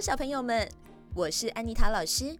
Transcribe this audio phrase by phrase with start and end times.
[0.00, 0.68] 小朋友们，
[1.14, 2.36] 我是安妮塔老师。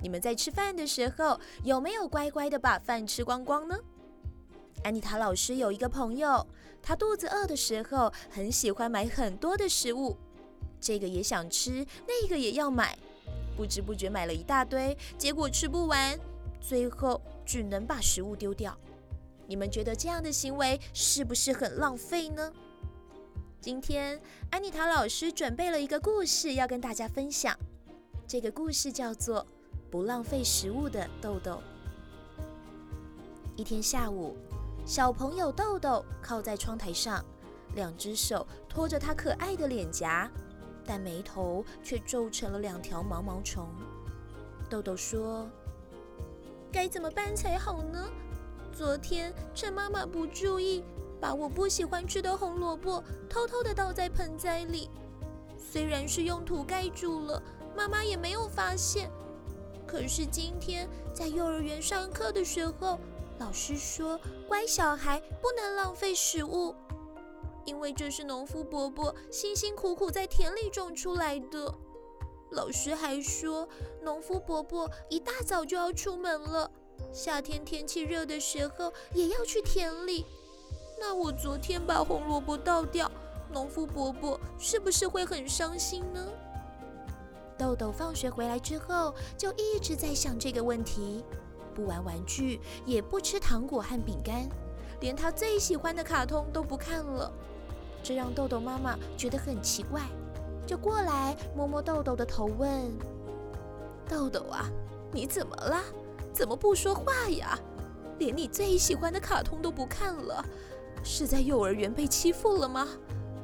[0.00, 3.78] 你们在吃饭的时候有没有乖乖的把饭吃光光呢？
[4.82, 6.44] 安妮塔老师有一个朋友，
[6.82, 10.16] 他肚子饿的时候很喜欢买很多的食物，
[10.80, 12.98] 这个也想吃，那个也要买，
[13.54, 16.18] 不知不觉买了一大堆，结果吃不完，
[16.58, 18.76] 最后只能把食物丢掉。
[19.46, 22.50] 你们觉得这样的行为是不是很浪费呢？
[23.62, 27.56] 今天安妮塔老师准备了一个故事要跟大家分享，
[28.26, 29.40] 这个故事叫做
[29.88, 31.62] 《不浪费食物的豆豆》。
[33.54, 34.36] 一天下午，
[34.84, 37.24] 小朋友豆豆靠在窗台上，
[37.76, 40.28] 两只手托着他可爱的脸颊，
[40.84, 43.68] 但眉头却皱成了两条毛毛虫。
[44.68, 45.48] 豆豆说
[46.72, 48.10] ：“该怎么办才好呢？
[48.72, 50.82] 昨天趁妈妈不注意。”
[51.22, 53.00] 把我不喜欢吃的红萝卜
[53.30, 54.90] 偷偷地倒在盆栽里，
[55.56, 57.40] 虽然是用土盖住了，
[57.76, 59.08] 妈妈也没有发现。
[59.86, 62.98] 可是今天在幼儿园上课的时候，
[63.38, 66.74] 老师说乖小孩不能浪费食物，
[67.64, 71.72] 因为这是农夫伯伯辛辛苦苦在田里种出来的。
[72.50, 73.68] 老师还说，
[74.02, 76.68] 农夫伯伯一大早就要出门了，
[77.12, 80.26] 夏天天气热的时候也要去田里。
[81.04, 83.10] 那我昨天把红萝卜倒掉，
[83.52, 86.24] 农夫伯伯是不是会很伤心呢？
[87.58, 91.24] 豆豆放学回来之后就一直在想这个问题，
[91.74, 94.48] 不玩玩具，也不吃糖果和饼干，
[95.00, 97.32] 连他最喜欢的卡通都不看了，
[98.00, 100.02] 这让豆豆妈妈觉得很奇怪，
[100.64, 102.80] 就过来摸摸豆豆的头问
[104.08, 104.70] ：“豆豆啊，
[105.10, 105.82] 你怎么了？
[106.32, 107.58] 怎么不说话呀？
[108.20, 110.44] 连你最喜欢的卡通都不看了？”
[111.02, 112.88] 是在幼儿园被欺负了吗？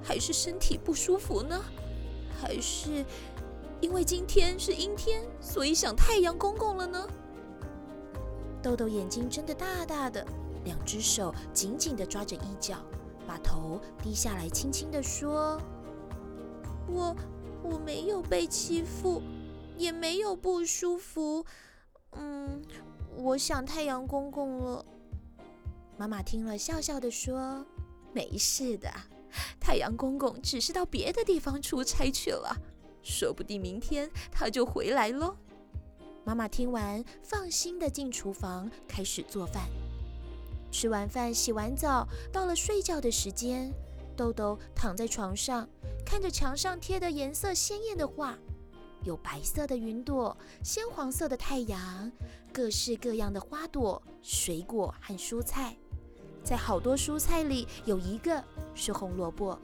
[0.02, 1.60] 还是身体不舒服呢？
[2.40, 3.04] 还是
[3.80, 7.06] 因为今天是阴天，所以想太阳公公了呢？
[8.62, 10.24] 豆豆眼睛睁得大大的，
[10.64, 12.76] 两只手紧紧地抓着衣角，
[13.26, 15.60] 把头低下来，轻轻地说
[16.88, 17.14] ：“我
[17.62, 19.20] 我没有被欺负，
[19.76, 21.44] 也没有不舒服。
[22.12, 22.62] 嗯，
[23.16, 24.84] 我想太阳公公了。”
[25.98, 27.66] 妈妈听了，笑笑地说
[28.14, 28.88] ：“没事的，
[29.58, 32.56] 太阳公公只是到别的地方出差去了，
[33.02, 35.36] 说不定明天他就回来喽。”
[36.24, 39.64] 妈妈听完，放心地进厨房开始做饭。
[40.70, 43.72] 吃完饭，洗完澡，到了睡觉的时间，
[44.16, 45.68] 豆豆躺在床上，
[46.06, 48.38] 看着墙上贴的颜色鲜艳的画，
[49.02, 52.12] 有白色的云朵，鲜黄色的太阳，
[52.52, 55.76] 各式各样的花朵、水果和蔬菜。
[56.48, 58.42] 在好多蔬菜里，有一个
[58.74, 59.58] 是红萝卜。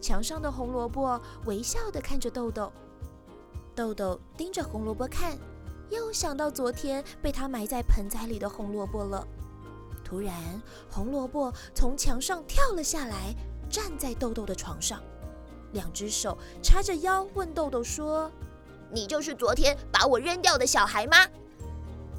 [0.00, 2.72] 墙上的红萝卜微笑地看着豆豆，
[3.74, 5.36] 豆豆盯着红萝卜看，
[5.90, 9.26] 又想到昨天被他埋在盆栽里的红萝卜了。
[10.04, 10.32] 突然，
[10.88, 13.34] 红萝卜从墙上跳了下来，
[13.68, 15.02] 站在豆豆的床上，
[15.72, 18.30] 两只手叉着腰，问豆豆说
[18.88, 21.16] ：“你就是昨天把我扔掉的小孩吗？”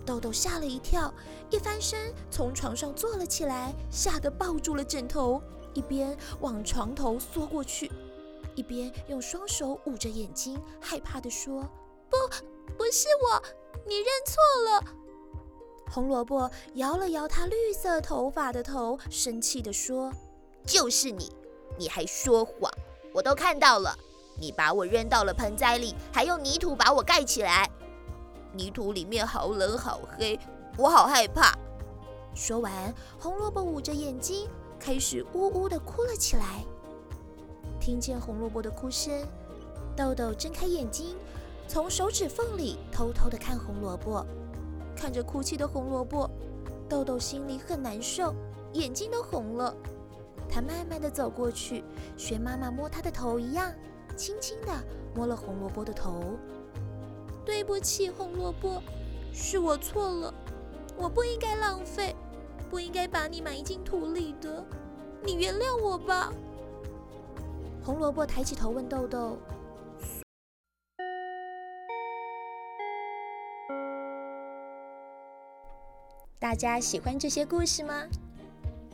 [0.05, 1.11] 豆豆吓了一跳，
[1.49, 5.41] 一翻身从床上坐了起来，吓得抱住了枕头，
[5.73, 7.91] 一边往床头缩过去，
[8.53, 11.63] 一边用双手捂着眼睛，害怕地说
[12.09, 12.17] ：“不，
[12.77, 13.41] 不是我，
[13.85, 14.83] 你认错了。”
[15.91, 20.11] 红萝卜摇了摇他绿色头发的头，生气地说
[20.65, 21.31] ：“就是你，
[21.77, 22.71] 你还说谎，
[23.13, 23.97] 我都看到了，
[24.39, 27.69] 你把我扔到了盆栽里，还用泥土把我盖起来。”
[28.55, 30.39] 泥土里面好冷好黑，
[30.77, 31.53] 我好害怕。
[32.33, 34.49] 说完，红萝卜捂着眼睛，
[34.79, 36.63] 开始呜呜地哭了起来。
[37.79, 39.25] 听见红萝卜的哭声，
[39.95, 41.15] 豆豆睁开眼睛，
[41.67, 44.25] 从手指缝里偷偷地看红萝卜。
[44.95, 46.29] 看着哭泣的红萝卜，
[46.89, 48.33] 豆豆心里很难受，
[48.73, 49.75] 眼睛都红了。
[50.49, 51.83] 他慢慢地走过去，
[52.15, 53.73] 学妈妈摸他的头一样，
[54.15, 54.71] 轻轻地
[55.13, 56.37] 摸了红萝卜的头。
[57.45, 58.81] 对不起，红萝卜，
[59.31, 60.33] 是我错了，
[60.97, 62.15] 我不应该浪费，
[62.69, 64.65] 不应该把你埋进土里的，
[65.23, 66.33] 你原谅我吧。
[67.83, 69.37] 红萝卜抬起头问豆豆
[76.39, 78.07] ：“大家喜欢这些故事吗？”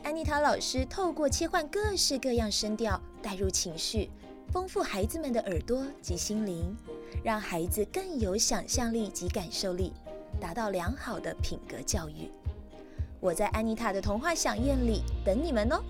[0.04, 4.10] 安妮塔老师透过切换各式各样声调，带入情绪。
[4.52, 6.76] 丰富孩子们的耳朵及心灵，
[7.24, 9.94] 让孩子更有想象力及感受力，
[10.38, 12.30] 达到良好的品格教育。
[13.18, 15.82] 我在安妮塔的童话饗宴里等你们哦。